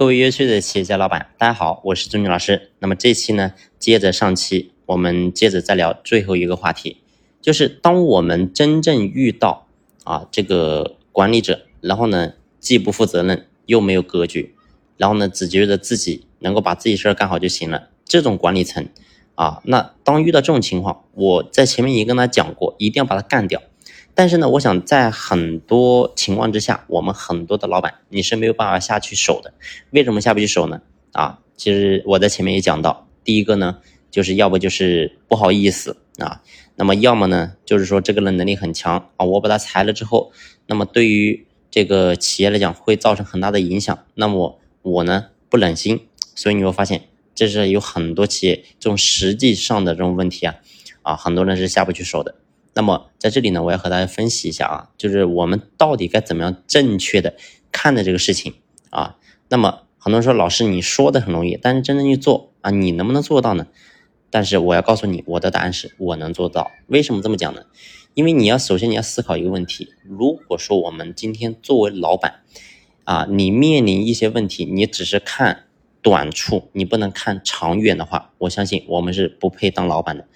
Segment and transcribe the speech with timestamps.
[0.00, 2.70] 各位优秀的企业家老板，大家好，我是钟军老师。
[2.78, 7.02] 那么这期呢，接着上期，我们接着再聊最后一个话题，
[7.42, 9.66] 就是当我们真正遇到
[10.04, 14.54] 啊这个管理者，然后呢既不负责任又没有格局，
[14.96, 18.88] 然后呢只觉得自己能够把自己事儿干好就行了，这种管理层
[19.34, 23.60] 啊，那当遇到这种情况，我在前面已经跟他讲过，一定要把他干掉。
[24.20, 29.54] 但是呢，我想在很多情况之下，我们很多的老板你是没有办法下去守的。
[29.92, 30.82] 为什么下不去手呢？
[31.12, 33.78] 啊，其实我在前面也讲到，第一个呢，
[34.10, 36.42] 就是要不就是不好意思啊，
[36.76, 40.32] 那么要么呢，就是说这个人能力很强啊，我把他裁了之后，
[40.66, 45.98] 那么对于这个企业来讲会造成很大的影响，那么我呢不忍心，
[46.34, 50.56] 所以你会发现这是有很多企业这种实际上的这种问题啊，
[51.00, 52.34] 啊，很多人是下不去手的。
[52.72, 57.34] 那么在这里呢，我要和大家分析一下啊，就是我们到底该怎么样正确的
[57.72, 58.54] 看待这个事情
[58.90, 59.16] 啊？
[59.48, 63.66] 那么很多人说老师你说的很容易，但是真正去做啊，你能不能做到呢？
[64.30, 66.70] 但是我要告诉你，我的答案是我能做到。
[66.86, 67.62] 为什么这么讲呢？
[68.14, 72.42] 因为你要首先你要思考一个问题：如果说我们今天作为老板
[73.04, 75.64] 啊，你面临一些问题，你只是看
[76.00, 80.26] 短处，你不能看长远的话，我相信我们是不配当老板的。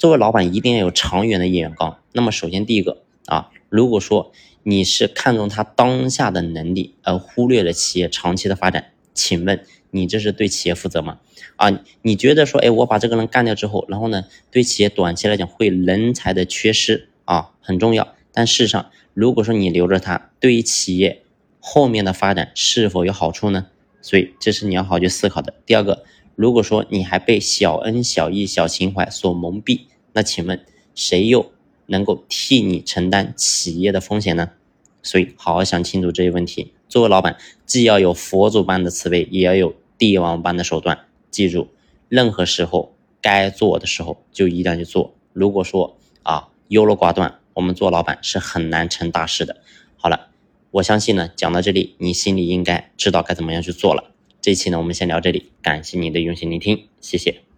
[0.00, 1.98] 作为老板，一定要有长远的眼光。
[2.12, 11.18] 那么，首先第一个啊，如果说你是看重他当下的能力，而忽略了企业长期的发展，请问你这是对企业负责吗？
[11.56, 18.14] 啊，你觉得说，哎，我把这个人干掉之后，然后呢，对企业短期来讲会人才的缺失啊很重要。
[18.32, 21.24] 但事实上，如果说你留着他，对于企业
[21.58, 23.66] 后面的发展是否有好处呢？
[24.00, 25.52] 所以，这是你要好去思考的。
[25.66, 26.04] 第二个。
[26.36, 29.80] 如果说你还被小恩小义、小情怀所蒙蔽，
[30.12, 31.52] 那请问谁又
[31.86, 34.50] 能够替你承担企业的风险呢？
[35.02, 36.72] 所以好好想清楚这些问题。
[36.88, 41.06] 作为老板，既要有佛祖般的慈悲，也要有帝王般的手段。
[41.30, 41.68] 记住，
[42.08, 45.14] 任何时候该做的时候就一定要去做。
[45.32, 49.56] 如果说啊优柔寡断，我们做老板是很难成大事的。
[49.96, 50.28] 好了，
[50.72, 54.12] 我相信呢，讲到这里，你心里应该知道该怎么样去做了。
[54.40, 57.49] 这期呢，我们先聊这里，感谢您的用心聆听，谢谢。